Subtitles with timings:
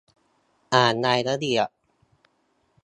[0.73, 1.69] อ่านรายละเอียด